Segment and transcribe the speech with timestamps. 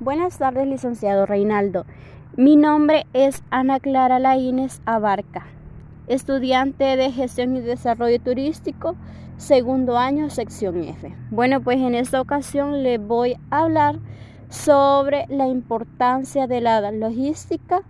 [0.00, 1.84] Buenas tardes, licenciado Reinaldo.
[2.34, 5.44] Mi nombre es Ana Clara Laínez Abarca,
[6.06, 8.96] estudiante de Gestión y Desarrollo Turístico,
[9.36, 11.14] segundo año, sección F.
[11.30, 13.98] Bueno, pues en esta ocasión le voy a hablar
[14.48, 17.82] sobre la importancia de la logística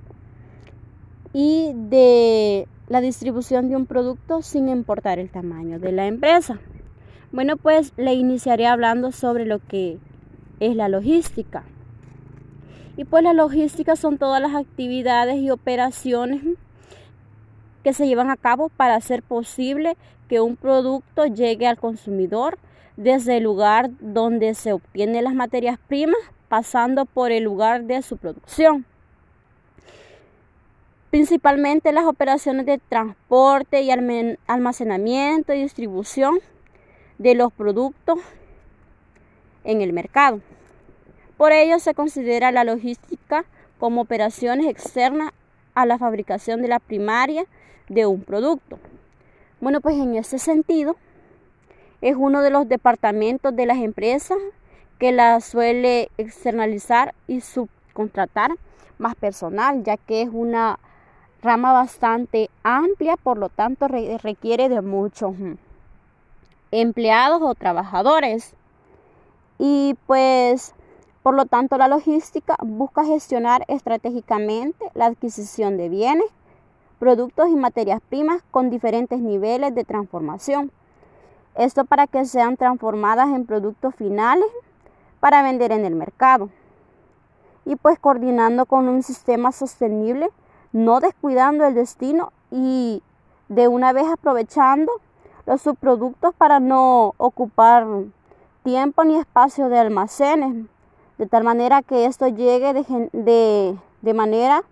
[1.33, 6.59] y de la distribución de un producto sin importar el tamaño de la empresa.
[7.31, 10.01] Bueno, pues le iniciaré hablando sobre lo que
[10.59, 11.63] es la logística.
[12.97, 16.43] Y pues la logística son todas las actividades y operaciones
[17.83, 19.97] que se llevan a cabo para hacer posible
[20.29, 22.59] que un producto llegue al consumidor
[22.97, 28.17] desde el lugar donde se obtienen las materias primas, pasando por el lugar de su
[28.17, 28.85] producción.
[31.11, 36.39] Principalmente las operaciones de transporte y almacenamiento y distribución
[37.19, 38.19] de los productos
[39.65, 40.41] en el mercado.
[41.41, 43.47] Por ello se considera la logística
[43.79, 45.33] como operaciones externas
[45.75, 47.47] a la fabricación de la primaria
[47.89, 48.79] de un producto.
[49.59, 50.97] Bueno, pues en ese sentido
[52.03, 54.37] es uno de los departamentos de las empresas
[54.99, 58.51] que la suele externalizar y subcontratar
[58.99, 60.79] más personal, ya que es una
[61.41, 65.33] rama bastante amplia, por lo tanto requiere de muchos
[66.71, 68.53] empleados o trabajadores.
[69.59, 70.75] Y pues
[71.23, 76.27] por lo tanto, la logística busca gestionar estratégicamente la adquisición de bienes,
[76.99, 80.73] productos y materias primas con diferentes niveles de transformación.
[81.57, 84.47] Esto para que sean transformadas en productos finales
[85.19, 86.49] para vender en el mercado.
[87.67, 90.31] Y pues coordinando con un sistema sostenible,
[90.73, 93.03] no descuidando el destino y
[93.49, 94.91] de una vez aprovechando
[95.45, 97.87] los subproductos para no ocupar
[98.63, 100.67] tiempo ni espacio de almacenes
[101.21, 104.63] de tal manera que esto llegue de, de, manera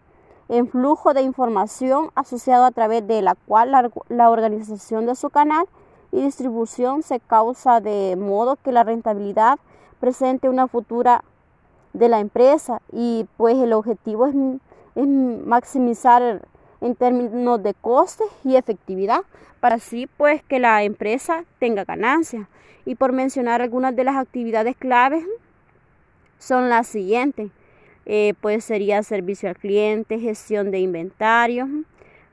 [0.48, 3.70] en flujo de información asociado a través de la cual
[4.08, 5.66] la, organización de su canal
[6.10, 9.58] y distribución se causa de modo que la rentabilidad
[10.00, 11.22] presente una futura
[11.92, 12.80] de la empresa.
[12.92, 14.34] Y pues el objetivo es,
[15.06, 16.48] maximizar
[16.80, 19.20] en términos de coste y efectividad
[19.60, 22.48] para así pues que la empresa tenga ganancias.
[22.86, 25.26] Y por mencionar algunas de las actividades claves
[26.38, 27.50] son las siguientes.
[28.06, 31.68] Eh, pues sería servicio al cliente, gestión de inventario,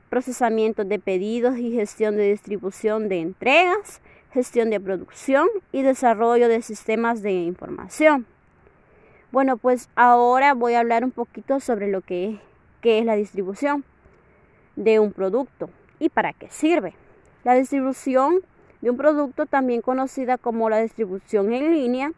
[0.08, 4.00] procesamiento de pedidos y gestión de distribución de entregas,
[4.32, 8.26] gestión de producción y desarrollo de sistemas de información.
[9.32, 12.40] Bueno, pues ahora voy a hablar un poquito sobre lo que es,
[12.94, 13.84] es la distribución
[14.76, 16.94] de un producto y para qué sirve.
[17.44, 18.40] La distribución
[18.80, 22.12] de un producto, también conocida como la distribución en línea,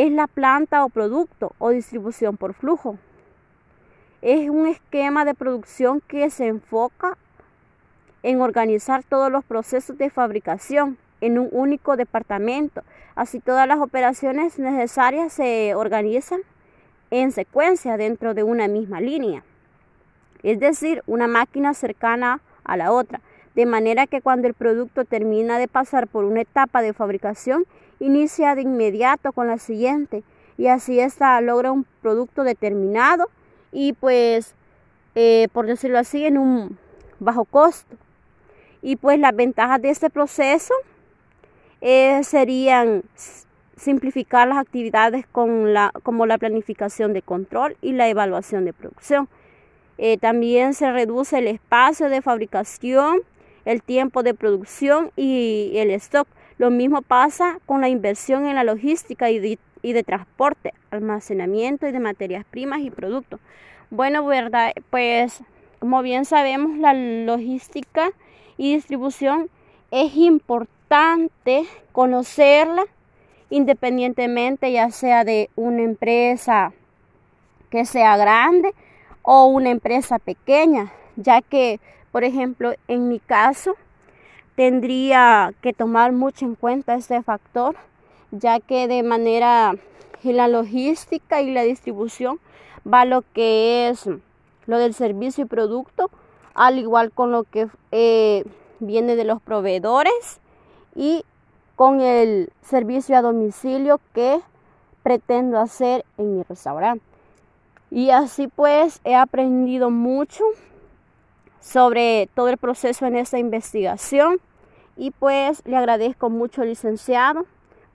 [0.00, 2.96] es la planta o producto o distribución por flujo.
[4.22, 7.18] Es un esquema de producción que se enfoca
[8.22, 12.82] en organizar todos los procesos de fabricación en un único departamento.
[13.14, 16.40] Así todas las operaciones necesarias se organizan
[17.10, 19.44] en secuencia dentro de una misma línea.
[20.42, 23.20] Es decir, una máquina cercana a la otra.
[23.54, 27.66] De manera que cuando el producto termina de pasar por una etapa de fabricación,
[28.00, 30.24] inicia de inmediato con la siguiente
[30.58, 33.28] y así esta logra un producto determinado
[33.72, 34.54] y pues
[35.14, 36.78] eh, por decirlo así en un
[37.18, 37.96] bajo costo
[38.82, 40.74] y pues las ventajas de este proceso
[41.80, 43.02] eh, serían
[43.76, 49.28] simplificar las actividades con la, como la planificación de control y la evaluación de producción.
[49.96, 53.20] Eh, también se reduce el espacio de fabricación,
[53.64, 56.28] el tiempo de producción y el stock,
[56.60, 62.00] lo mismo pasa con la inversión en la logística y de, transporte, almacenamiento y de
[62.00, 63.40] materias primas y productos.
[63.88, 65.42] Bueno, verdad, pues
[65.78, 68.10] como bien sabemos, la logística
[68.58, 69.48] y distribución
[69.90, 72.84] es importante conocerla
[73.48, 76.74] independientemente ya sea de una empresa
[77.70, 78.74] que sea grande
[79.22, 81.80] o una empresa pequeña, ya que,
[82.12, 83.76] por ejemplo, en mi caso,
[84.60, 87.76] tendría que tomar mucho en cuenta este factor,
[88.30, 89.74] ya que de manera
[90.22, 92.38] en la logística y la distribución
[92.86, 94.04] va lo que es
[94.66, 96.10] lo del servicio y producto,
[96.52, 98.44] al igual con lo que eh,
[98.80, 100.42] viene de los proveedores
[100.94, 101.24] y
[101.74, 104.42] con el servicio a domicilio que
[105.02, 107.02] pretendo hacer en mi restaurante.
[107.90, 110.44] Y así pues he aprendido mucho
[111.60, 114.38] sobre todo el proceso en esta investigación
[115.00, 117.46] y pues le agradezco mucho, licenciado,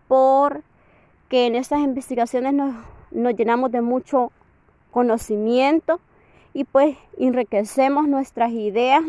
[0.08, 0.64] por
[1.30, 2.74] que en estas investigaciones nos,
[3.12, 4.32] nos llenamos de mucho
[4.90, 6.00] conocimiento
[6.52, 9.04] y pues enriquecemos nuestras ideas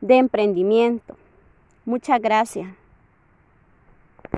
[0.00, 1.16] de emprendimiento.
[1.84, 2.66] Muchas gracias.